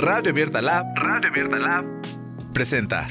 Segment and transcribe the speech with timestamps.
[0.00, 1.84] Radio Abierta Lab, Radio Abierta Lab,
[2.54, 3.06] presenta.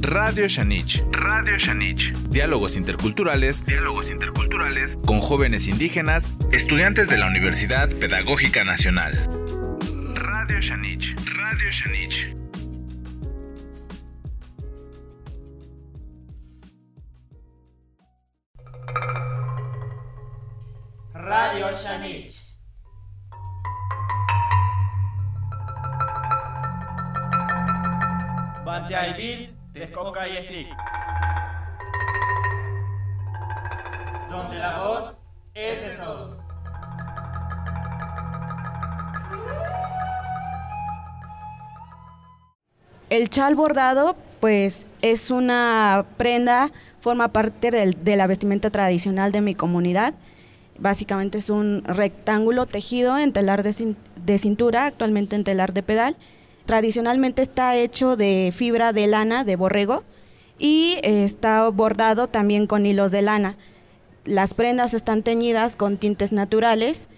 [0.00, 1.04] Radio Shanich.
[1.10, 2.12] Radio Shanich.
[2.30, 3.66] Diálogos interculturales.
[3.66, 4.96] Diálogos interculturales.
[5.04, 9.26] Con jóvenes indígenas, estudiantes de la Universidad Pedagógica Nacional.
[10.14, 11.16] Radio Shanich.
[11.26, 12.39] Radio Shanich.
[34.28, 35.16] Donde la voz
[35.54, 36.36] es de todos.
[43.08, 49.40] El chal bordado, pues, es una prenda, forma parte del- de la vestimenta tradicional de
[49.40, 50.12] mi comunidad.
[50.78, 56.16] Básicamente es un rectángulo tejido en telar de, de cintura, actualmente en telar de pedal.
[56.70, 60.04] Tradicionalmente está hecho de fibra de lana de borrego
[60.56, 63.56] y eh, está bordado también con hilos de lana.
[64.24, 67.08] Las prendas están teñidas con tintes naturales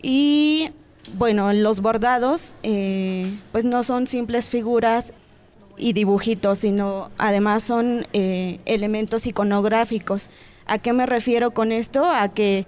[0.00, 0.70] y
[1.18, 5.12] bueno, los bordados eh, pues no son simples figuras
[5.76, 10.30] y dibujitos, sino además son eh, elementos iconográficos.
[10.66, 12.04] ¿A qué me refiero con esto?
[12.04, 12.64] A que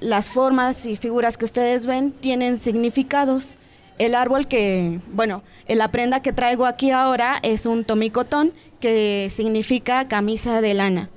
[0.00, 3.58] las formas y figuras que ustedes ven tienen significados.
[3.98, 10.08] El árbol que, bueno, la prenda que traigo aquí ahora es un tomicotón, que significa
[10.08, 11.10] camisa de lana.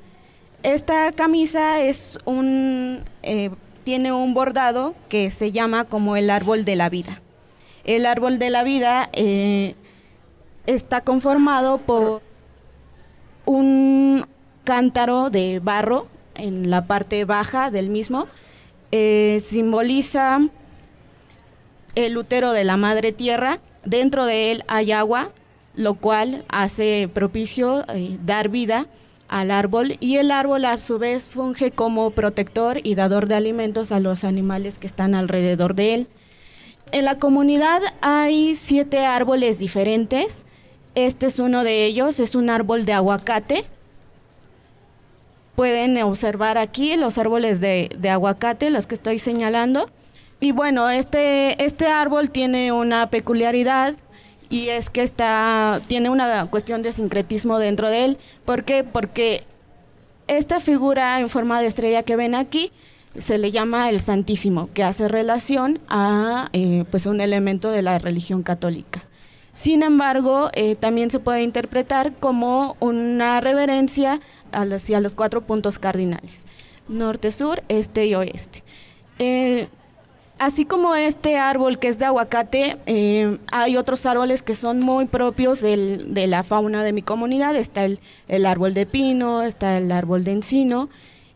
[0.64, 3.50] Esta camisa es un, eh,
[3.84, 7.22] tiene un bordado que se llama como el árbol de la vida.
[7.84, 9.75] El árbol de la vida eh,
[10.66, 12.22] está conformado por
[13.45, 14.25] un
[14.66, 18.28] cántaro de barro en la parte baja del mismo.
[18.91, 20.39] Eh, simboliza
[22.06, 23.59] el útero de la madre tierra.
[23.84, 25.31] Dentro de él hay agua,
[25.76, 28.86] lo cual hace propicio eh, dar vida
[29.28, 33.91] al árbol y el árbol a su vez funge como protector y dador de alimentos
[33.91, 36.07] a los animales que están alrededor de él.
[36.91, 40.46] En la comunidad hay siete árboles diferentes.
[40.94, 43.66] Este es uno de ellos, es un árbol de aguacate.
[45.56, 49.90] Pueden observar aquí los árboles de, de aguacate, los que estoy señalando.
[50.40, 53.96] Y bueno, este, este árbol tiene una peculiaridad
[54.50, 58.18] y es que está, tiene una cuestión de sincretismo dentro de él.
[58.46, 58.84] ¿Por qué?
[58.84, 59.44] Porque
[60.28, 62.72] esta figura en forma de estrella que ven aquí
[63.18, 67.98] se le llama el Santísimo, que hace relación a eh, pues un elemento de la
[67.98, 69.04] religión católica.
[69.54, 74.22] Sin embargo, eh, también se puede interpretar como una reverencia
[74.52, 76.46] hacia los cuatro puntos cardinales,
[76.88, 78.64] norte, sur, este y oeste.
[79.18, 79.68] Eh,
[80.40, 85.06] Así como este árbol que es de aguacate, eh, hay otros árboles que son muy
[85.06, 87.56] propios de la fauna de mi comunidad.
[87.56, 90.90] Está el, árbol de pino, está el árbol de encino.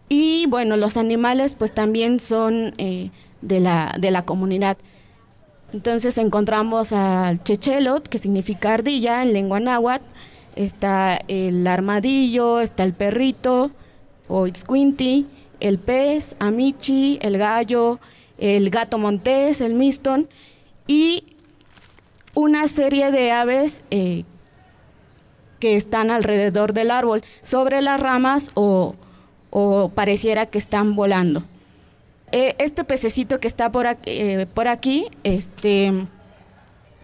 [0.08, 3.10] Y bueno, los animales pues también son eh,
[3.42, 4.78] de, la, de la comunidad.
[5.74, 10.06] Entonces encontramos al chechelot, que significa ardilla en lengua náhuatl.
[10.56, 13.72] Está el armadillo, está el perrito,
[14.28, 15.26] o itzcuinti,
[15.60, 18.00] el pez, amichi, el gallo,
[18.42, 20.28] el gato montés, el miston
[20.88, 21.24] y
[22.34, 24.26] una serie de aves eh,
[25.60, 28.96] que están alrededor del árbol, sobre las ramas o,
[29.94, 31.44] pareciera que están volando.
[32.32, 36.08] Eh, este pececito que está por aquí, eh, por aquí este,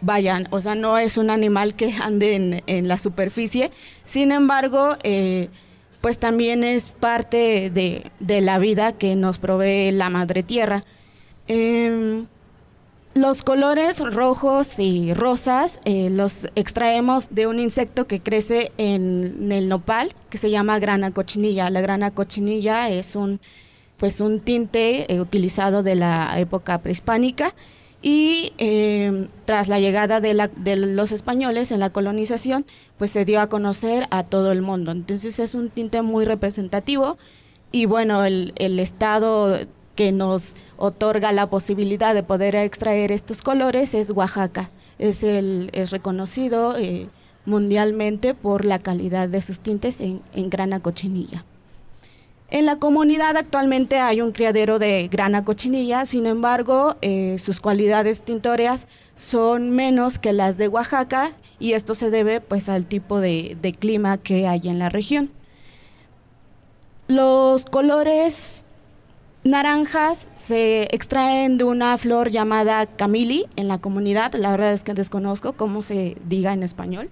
[0.01, 3.69] vayan, o sea, no es un animal que ande en, la superficie,
[4.05, 4.95] sin embargo,
[6.01, 10.81] pues también es parte de la vida que nos provee la madre tierra.
[11.47, 12.25] Em,
[13.13, 19.69] los colores rojos y rosas eh, los extraemos de un insecto que crece en, el
[19.69, 21.69] nopal, que se llama grana cochinilla.
[21.69, 23.39] La grana cochinilla es un,
[23.97, 27.55] pues un tinte eh, utilizado de la época prehispánica
[28.03, 32.65] y eh, tras la llegada de, la- de los españoles en la colonización,
[32.99, 34.91] pues se dio a conocer a todo el mundo.
[34.91, 37.17] Entonces es un tinte muy representativo
[37.71, 39.57] y bueno, el, el estado
[39.97, 44.69] que nos otorga la posibilidad de poder extraer estos colores es Oaxaca.
[44.99, 47.07] Es, el, es reconocido eh,
[47.45, 51.43] mundialmente por la calidad de sus tintes en, grana cochinilla.
[52.49, 58.21] En la comunidad actualmente hay un criadero de grana cochinilla, sin embargo, eh, sus cualidades
[58.21, 63.75] tintoreas son menos que las de Oaxaca y esto se debe pues al tipo de
[63.79, 65.31] clima que hay en la región.
[67.07, 68.63] Los colores
[69.47, 74.33] naranjas se extraen de una flor llamada camili en la comunidad.
[74.33, 77.09] La verdad es que desconozco cómo se diga en español.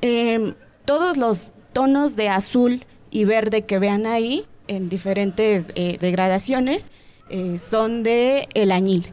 [0.00, 0.54] Em,
[0.84, 6.90] todos los tonos de azul y verde que vean ahí en diferentes eh, degradaciones
[7.30, 9.12] eh, son de el añil.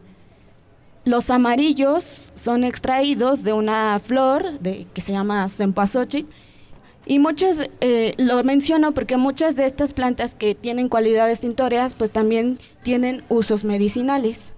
[1.06, 6.28] Los amarillos son extraídos de una flor de, que se llama cempasúchil
[7.06, 12.12] y muchas, eh, lo menciono porque muchas de estas plantas que tienen cualidades tintoreas, pues
[12.12, 14.54] también tienen usos medicinales.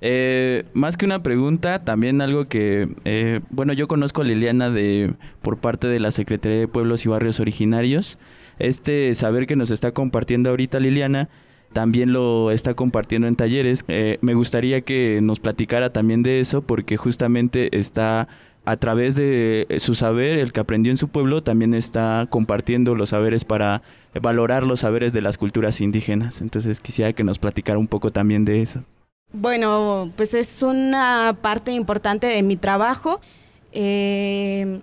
[0.00, 5.14] Eh, más que una pregunta, también algo que, eh, bueno, yo conozco a Liliana de
[5.40, 8.18] por parte de la Secretaría de Pueblos y Barrios Originarios.
[8.58, 11.28] Este saber que nos está compartiendo ahorita Liliana,
[11.72, 13.84] también lo está compartiendo en talleres.
[14.20, 18.28] me gustaría que nos platicara también de eso porque justamente está
[18.68, 23.08] a través de su saber, el que aprendió en su pueblo, también está compartiendo los
[23.08, 23.80] saberes para
[24.20, 26.42] valorar los saberes de las culturas indígenas.
[26.42, 28.84] Entonces quisiera que nos platicara un poco también de eso.
[29.32, 33.22] Bueno, pues es una parte importante de mi trabajo.
[33.72, 34.80] Eh,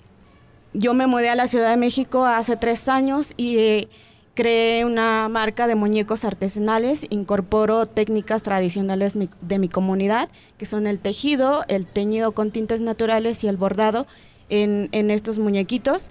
[0.74, 3.88] yo me mudé a la Ciudad de México hace tres años y eh,
[4.36, 11.00] creé una marca de muñecos artesanales, incorporo técnicas tradicionales de mi comunidad, que son el
[11.00, 14.06] tejido, el teñido con tintes naturales y el bordado
[14.50, 16.10] en, estos muñequitos.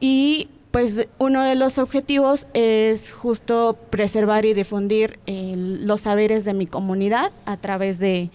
[0.00, 6.66] Y pues uno de los objetivos es justo preservar y difundir los saberes de mi
[6.66, 8.30] comunidad a través de,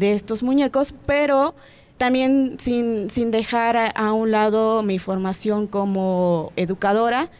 [0.00, 1.54] estos muñecos, pero
[1.96, 7.30] también sin, dejar a un lado mi formación como educadora,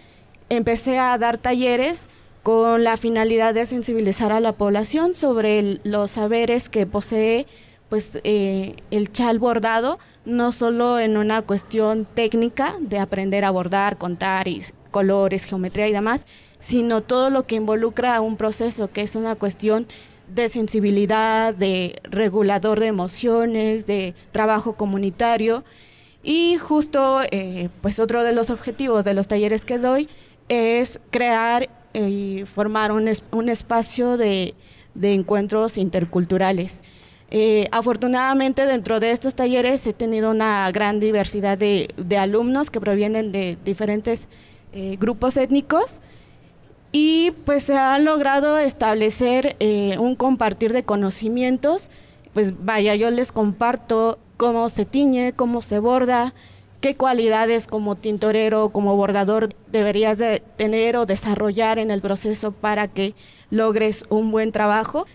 [0.49, 2.09] empecé a dar talleres
[2.43, 7.47] con la finalidad de sensibilizar a la población sobre los saberes que posee
[7.89, 13.99] pues eh, el chal bordado, no solo en una cuestión técnica de aprender a bordar,
[13.99, 16.27] contar y colores, geometría y demás,
[16.59, 19.87] sino todo lo que involucra un proceso que es una cuestión
[20.35, 25.65] de sensibilidad, de regulador de emociones, de trabajo comunitario.
[26.23, 30.09] Y justo, eh, pues otro de los objetivos de los talleres que doy
[30.49, 33.09] es crear y formar un,
[33.49, 34.55] espacio de,
[35.01, 36.83] encuentros interculturales.
[37.31, 42.81] Eh, afortunadamente dentro de estos talleres he tenido una gran diversidad de, de alumnos que
[42.81, 44.29] provienen de diferentes
[44.73, 46.01] eh, grupos étnicos
[46.93, 51.91] y pues se ha logrado establecer eh, un compartir de conocimientos.
[52.35, 56.35] Pues vaya, yo les comparto cómo se tiñe, cómo se borda,
[56.81, 62.89] qué cualidades como tintorero, como bordador deberías de tener o desarrollar en el proceso para
[62.89, 63.15] que
[63.51, 65.07] logres un buen trabajo.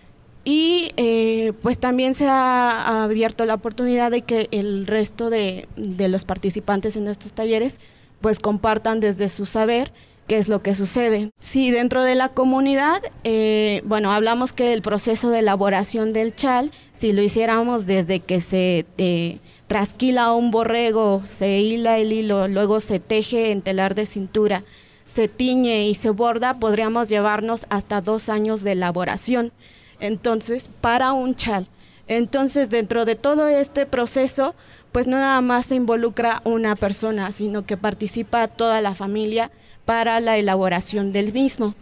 [0.44, 6.26] Y eh, pues también se ha abierto la oportunidad de que el resto de, los
[6.26, 7.80] participantes en estos talleres
[8.20, 9.92] pues compartan desde su saber
[10.26, 11.30] qué es lo que sucede.
[11.38, 16.72] Sí, dentro de la comunidad, eh, bueno, hablamos que el proceso de elaboración del chal,
[16.92, 18.84] si lo hiciéramos desde que se...
[18.98, 19.38] Eh,
[19.74, 24.62] trasquila un borrego, se hila el hilo, luego se teje en telar de cintura,
[25.04, 29.50] se tiñe y se borda, podríamos llevarnos hasta dos años de elaboración.
[29.98, 31.66] Entonces, para un chal.
[32.06, 34.54] Entonces, dentro de todo este proceso,
[34.92, 39.50] pues no nada más se involucra una persona, sino que participa toda la familia
[39.84, 41.74] para la elaboración del mismo.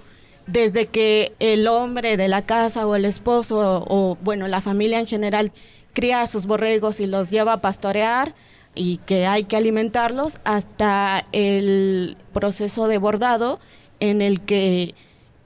[0.46, 5.06] Desde que el hombre de la casa o el esposo o, bueno, la familia en
[5.06, 5.52] general
[5.92, 8.34] cría sus borregos y los lleva a pastorear
[8.74, 13.60] y que hay que alimentarlos hasta el proceso de bordado
[14.00, 14.94] en el que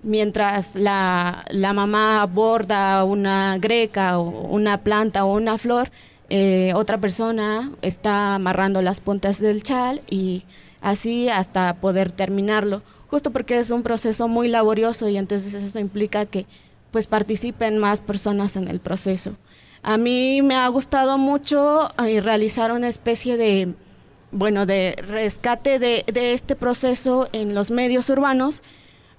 [0.02, 5.90] mientras la, mamá borda una greca o una planta o una flor,
[6.28, 10.44] eh, otra persona está amarrando las puntas del chal y
[10.80, 16.26] así hasta poder terminarlo, justo porque es un proceso muy laborioso y entonces eso implica
[16.26, 16.46] que
[16.92, 19.32] pues participen más personas en el proceso.
[19.86, 23.72] A mí me ha gustado mucho eh, realizar una especie de,
[24.32, 28.64] bueno, de rescate de, este proceso en los medios urbanos,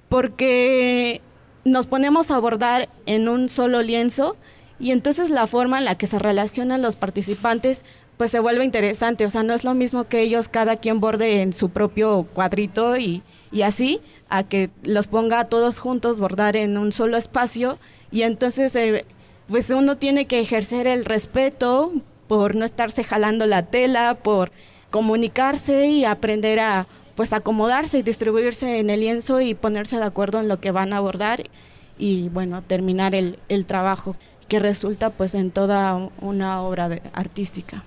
[0.10, 1.22] porque
[1.64, 4.36] nos ponemos a abordar en un solo lienzo
[4.78, 7.86] y entonces la forma en la que se relacionan los participantes
[8.18, 11.44] pues se vuelve interesante, o sea, no es lo mismo que ellos cada quien borde
[11.44, 16.78] en su propio cuadrito y, y así, a que los ponga todos juntos bordar en
[16.78, 17.80] un solo espacio
[18.12, 19.06] y entonces eh,
[19.48, 21.92] pues uno tiene que ejercer el respeto
[22.28, 24.52] por no estarse jalando la tela, por
[24.92, 30.40] comunicarse y aprender a pues acomodarse y distribuirse en el lienzo y ponerse de acuerdo
[30.40, 31.44] en lo que van a abordar
[31.98, 34.16] y bueno, terminar el, el trabajo
[34.48, 37.84] que resulta pues en toda una obra artística.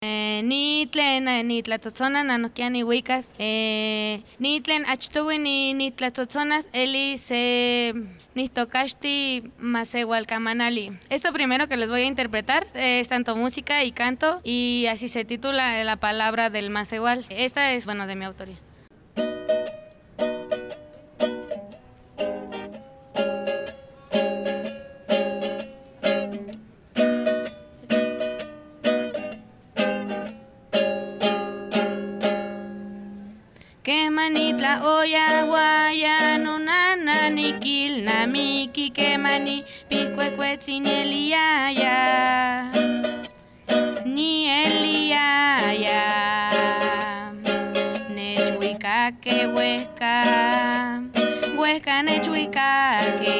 [0.00, 7.94] Eh, nitlen eh, nitlatotzonas nanokiani huicas eh, nitlen achtuwi ni nitlatotzonas eli se
[8.36, 10.92] nistokashti masehualcamanali.
[11.10, 15.24] Esto primero que les voy a interpretar es tanto música y canto y así se
[15.24, 17.26] titula la palabra del masehual.
[17.28, 18.58] Esta es bueno de mi autoría.
[38.08, 41.96] Nanami, kikemani, pikuekuetzi nieliaia
[45.68, 46.00] ke
[48.14, 50.14] Nechuikake hueska,
[51.56, 53.38] hueska nechuikake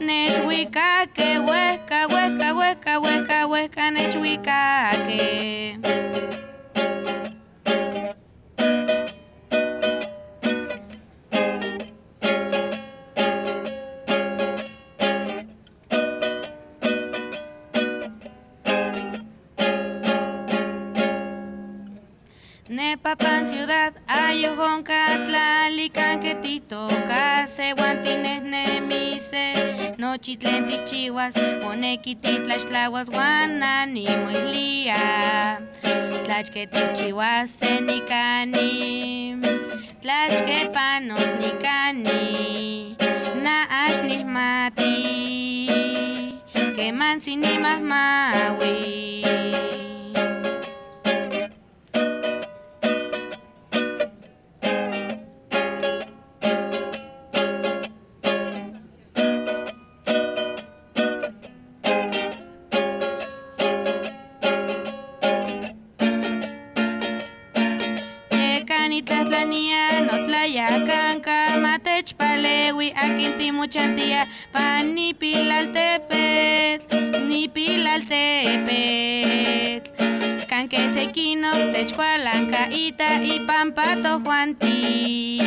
[0.00, 5.76] Nechuikake hueska, hueska, hueska, hueska, hueska nechuikake
[26.46, 29.46] tito, case guantines nemise,
[29.98, 35.02] nochitlentis chihuas, monequititlax tlahuas guanani, muislia,
[36.24, 38.70] tlachquetis chihuas senicani,
[40.02, 42.96] tlachque panos nicani,
[43.44, 43.56] na
[44.34, 45.68] mati,
[46.76, 47.80] que mansini más
[77.76, 79.84] ni pilaltepet.
[80.48, 85.38] Canque sequino, techcualanca, ita y pampato juanti,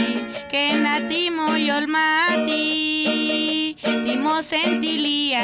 [0.52, 5.42] que natimo yolmati, timo sentilia,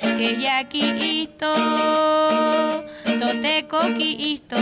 [0.00, 1.54] que yaki isto,
[3.04, 4.56] toteco ki isto.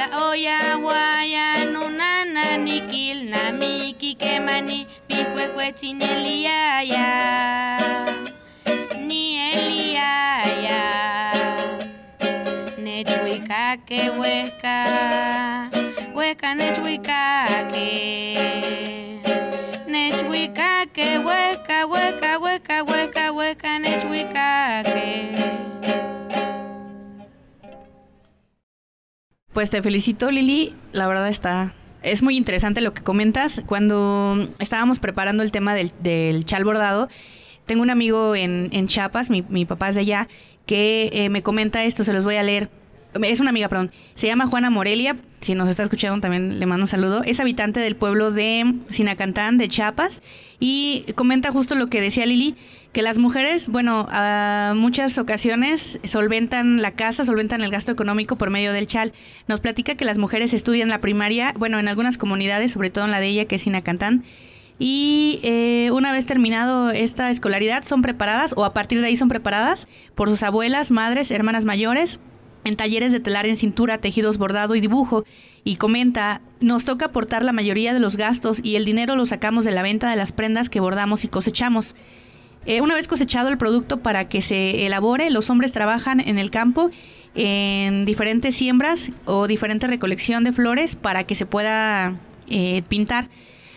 [0.00, 7.08] tla oya waya nunana nikil namiki kemani pihkuehkuetzinieliaya
[9.08, 10.82] nieliaya
[12.84, 14.76] nechuikake huesca.
[16.14, 17.90] Huesca nechuikake
[19.86, 25.08] nechuikake huesca huesca huesca huesca huesca nechuikake
[29.60, 30.72] Pues te felicito, Lili.
[30.92, 31.74] La verdad está.
[32.02, 33.60] Es muy interesante lo que comentas.
[33.66, 37.10] Cuando estábamos preparando el tema del, chal bordado,
[37.66, 40.28] tengo un amigo en, Chiapas, mi, mi papá es de allá,
[40.64, 42.70] que eh, me comenta esto, se los voy a leer.
[43.14, 43.90] Es una amiga, perdón.
[44.14, 45.16] Se llama Juana Morelia.
[45.40, 47.22] Si nos está escuchando, también le mando un saludo.
[47.24, 50.22] Es habitante del pueblo de Sinacantán, de Chiapas.
[50.60, 52.54] Y comenta justo lo que decía Lili,
[52.92, 58.50] que las mujeres, bueno, a muchas ocasiones solventan la casa, solventan el gasto económico por
[58.50, 59.12] medio del chal.
[59.48, 63.10] Nos platica que las mujeres estudian la primaria, bueno, en algunas comunidades, sobre todo en
[63.10, 64.24] la de ella, que es Sinacantán.
[64.78, 69.28] Y eh, una vez terminado esta escolaridad, son preparadas, o a partir de ahí son
[69.28, 72.18] preparadas, por sus abuelas, madres, hermanas mayores,
[72.64, 75.24] en talleres de telar en cintura, tejidos, bordado y dibujo.
[75.64, 79.64] Y comenta, nos toca aportar la mayoría de los gastos y el dinero lo sacamos
[79.64, 81.94] de la venta de las prendas que bordamos y cosechamos.
[82.66, 86.50] Eh, una vez cosechado el producto para que se elabore, los hombres trabajan en el
[86.50, 86.90] campo
[87.34, 92.16] en diferentes siembras o diferente recolección de flores para que se pueda
[92.48, 93.28] eh, pintar.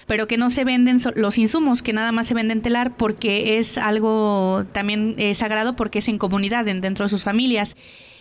[0.08, 3.78] Pero que no se venden los insumos, que nada más se venden telar porque es
[3.78, 7.76] algo también eh, sagrado porque es en comunidad, dentro de sus familias.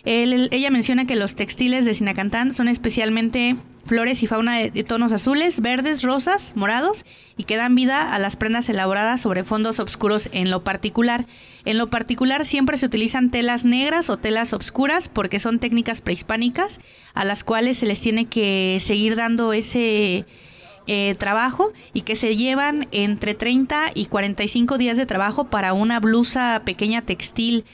[0.05, 5.59] ella menciona que los textiles de Sinacantán son especialmente flores y fauna de, tonos azules,
[5.61, 7.05] verdes, rosas, morados
[7.37, 11.25] y que dan vida a las prendas elaboradas sobre fondos oscuros en lo particular.
[11.65, 16.79] En lo particular siempre se utilizan telas negras o telas oscuras porque son técnicas prehispánicas
[17.13, 20.25] a las cuales se les tiene que seguir dando ese
[20.87, 25.99] eh, trabajo y que se llevan entre 30 y 45 días de trabajo para una
[25.99, 27.65] blusa pequeña textil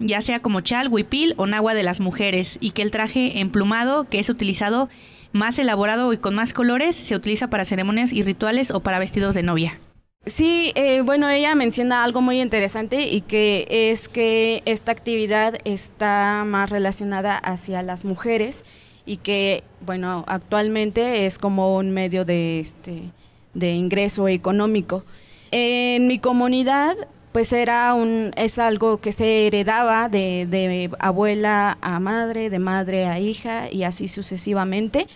[0.00, 4.04] ya sea como chal, huipil o nagua de las mujeres, y que el traje emplumado
[4.04, 4.88] que es utilizado
[5.32, 9.34] más elaborado y con más colores se utiliza para ceremonias y rituales o para vestidos
[9.34, 9.78] de novia.
[10.26, 16.44] Sí, eh, bueno, ella menciona algo muy interesante y que es que esta actividad está
[16.46, 18.64] más relacionada hacia las mujeres
[19.10, 23.10] y que, bueno, actualmente es como un medio de, este,
[23.54, 25.02] de ingreso económico.
[25.50, 26.94] En mi comunidad,
[27.32, 33.18] pues era un, es algo que se heredaba de, abuela a madre, de madre a
[33.18, 35.08] hija y así sucesivamente.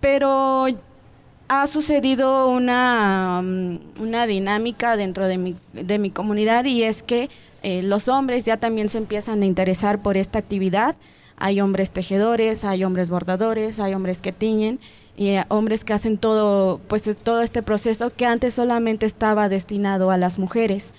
[0.00, 0.66] Pero
[1.48, 3.42] ha sucedido una,
[3.98, 7.30] una dinámica dentro de mi, de mi comunidad y es que
[7.62, 10.94] eh, los hombres ya también se empiezan a interesar por esta actividad.
[11.36, 14.80] Hay hombres tejedores, hay hombres bordadores, hay hombres que tiñen
[15.16, 20.10] y eh, hombres que hacen todo, pues todo este proceso que antes solamente estaba destinado
[20.10, 20.92] a las mujeres.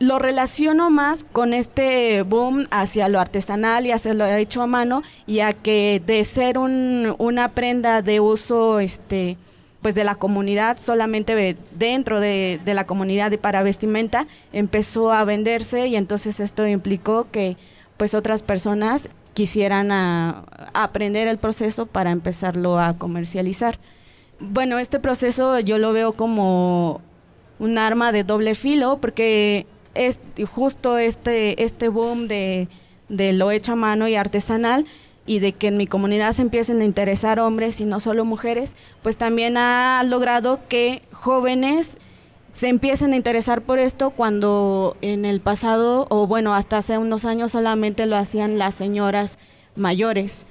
[0.00, 5.02] Lo relaciono más con este boom hacia lo artesanal y hacia lo hecho a mano
[5.26, 9.36] y a que de ser un, una prenda de uso este
[9.84, 15.88] pues de la comunidad, solamente dentro de, la comunidad y para vestimenta, empezó a venderse
[15.88, 17.58] y entonces esto implicó que
[17.98, 19.90] pues otras personas quisieran
[20.72, 23.78] aprender el proceso para empezarlo a comercializar.
[24.40, 27.00] Bueno, este proceso yo lo veo como
[27.58, 29.66] un arma de doble filo porque
[30.50, 32.68] justo este, este boom de,
[33.08, 34.86] de lo hecho a mano y artesanal
[35.26, 38.76] y de que en mi comunidad se empiecen a interesar hombres y no solo mujeres,
[39.02, 41.98] pues también ha logrado que jóvenes
[42.54, 47.24] se empiecen a interesar por esto cuando en el pasado, o bueno, hasta hace unos
[47.24, 49.38] años solamente lo hacían las señoras
[49.76, 50.46] mayores.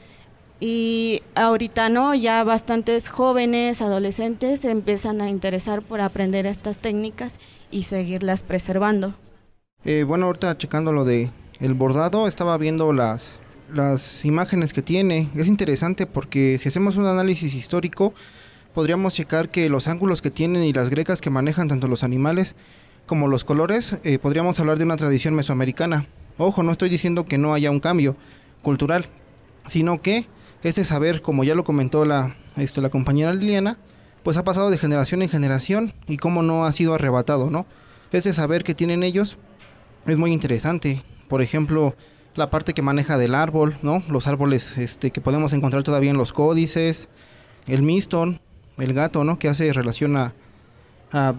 [0.60, 7.40] Y ahorita no, ya bastantes jóvenes, adolescentes se empiezan a interesar por aprender estas técnicas
[7.72, 9.16] y seguirlas preservando.
[9.86, 13.40] Eh, bueno, ahorita checando lo de el bordado, estaba viendo las
[13.74, 15.30] las imágenes que tiene.
[15.36, 18.14] Es interesante porque si hacemos un análisis histórico,
[18.74, 22.56] podríamos checar que los ángulos que tienen y las grecas que manejan tanto los animales
[23.06, 26.08] como los colores, eh, podríamos hablar de una tradición mesoamericana.
[26.38, 28.16] Ojo, no estoy diciendo que no haya un cambio
[28.62, 29.06] cultural,
[29.68, 30.28] sino que
[30.64, 33.78] este saber, como ya lo comentó la, este, la compañera Liliana,
[34.24, 37.66] pues ha pasado de generación en generación y cómo no ha sido arrebatado, ¿no?
[38.12, 39.38] Este saber que tienen ellos
[40.08, 41.04] es muy interesante.
[41.28, 41.96] Por ejemplo,
[42.36, 44.02] la parte que maneja del árbol, ¿no?
[44.08, 47.10] Los árboles este, que podemos encontrar todavía en los códices,
[47.68, 48.40] el miston,
[48.78, 49.40] el gato, ¿no?
[49.40, 50.34] Que hace relación a,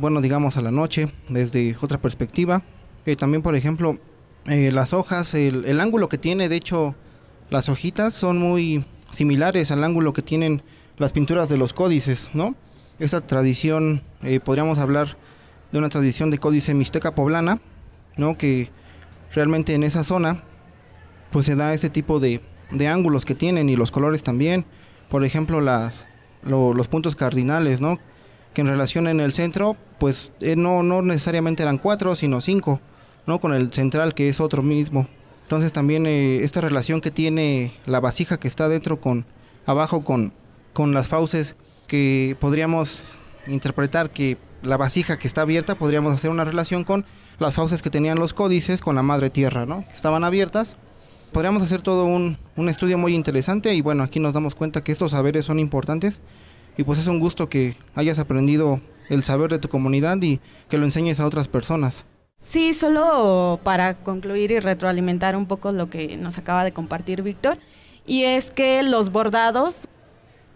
[0.01, 2.62] bueno, digamos, a la noche desde otra perspectiva.
[3.07, 3.99] Eh, también, por ejemplo,
[4.47, 6.94] eh, las hojas, el, ángulo que tiene, de hecho,
[7.51, 10.62] las hojitas son muy similares al ángulo que tienen
[10.97, 12.55] las pinturas de los códices, ¿no?
[12.99, 15.16] Esta tradición, eh, podríamos hablar
[15.73, 17.61] de una tradición de códice mixteca poblana,
[18.16, 18.38] ¿no?
[18.38, 18.70] Que
[19.33, 20.42] realmente en esa zona
[21.31, 22.40] pues se da este tipo de,
[22.88, 24.64] ángulos que tienen y los colores también.
[25.09, 26.05] Por ejemplo, las,
[26.44, 27.98] los puntos cardinales, ¿no?
[28.52, 32.80] Que en relación en el centro, pues eh, no, no necesariamente eran cuatro, sino cinco,
[33.26, 33.40] ¿no?
[33.40, 35.09] Con el central que es otro mismo.
[35.42, 39.26] Entonces también eh, esta relación que tiene la vasija que está dentro con
[39.66, 40.33] abajo con,
[40.72, 46.44] con las fauces que podríamos interpretar que la vasija que está abierta podríamos hacer una
[46.44, 47.04] relación con
[47.38, 49.85] las fauces que tenían los códices con la madre tierra, ¿no?
[49.94, 50.76] Estaban abiertas
[51.35, 55.11] podríamos hacer todo un, estudio muy interesante y bueno, aquí nos damos cuenta que estos
[55.11, 56.20] saberes son importantes
[56.79, 60.79] y pues es un gusto que hayas aprendido el saber de tu comunidad y que
[60.79, 62.05] lo enseñes a otras personas.
[62.40, 67.59] Sí, solo para concluir y retroalimentar un poco lo que nos acaba de compartir Víctor,
[68.07, 69.88] y es que los bordados,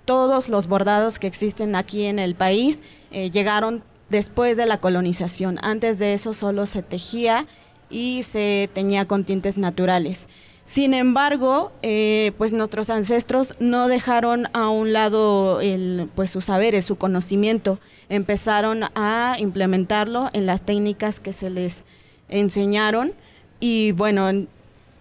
[0.05, 5.59] todos los bordados que existen aquí en el país, eh, llegaron después de la colonización.
[5.61, 7.47] Antes de eso solo se tejía
[7.91, 10.29] y se teñía con tintes naturales.
[10.69, 16.85] Sin embargo, eh, pues nuestros ancestros no dejaron a un lado el, pues sus saberes,
[16.85, 17.79] su conocimiento.
[18.11, 21.87] Empezaron a implementarlo en las técnicas que se les
[22.29, 23.15] enseñaron
[23.61, 24.47] y bueno,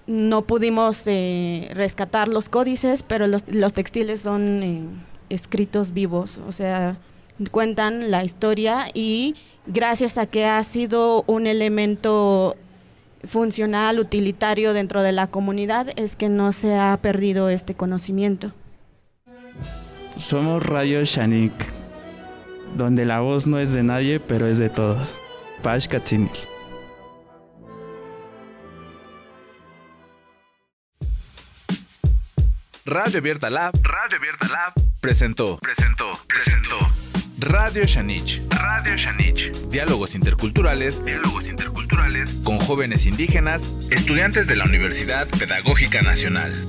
[0.08, 4.84] no pudimos eh, rescatar los códices, pero los, textiles son eh,
[5.30, 6.98] escritos vivos, o sea,
[7.52, 12.56] cuentan la historia y gracias a que ha sido un elemento
[13.24, 18.54] funcional, utilitario dentro de la comunidad, es que no se ha perdido este conocimiento.
[20.16, 21.54] Somos Radio Shanik,
[22.76, 25.22] donde la voz no es de nadie, pero es de todos.
[25.62, 26.32] Pash Katzinil.
[32.86, 36.78] Radio Abierta Lab, Radio Abierta Lab presentó, presentó, presentó.
[37.40, 39.52] Radio Shanich, Radio Shanich.
[39.70, 41.77] Diálogos interculturales, diálogos interculturales
[42.44, 46.66] con jóvenes indígenas, estudiantes de la Universidad Pedagógica Nacional.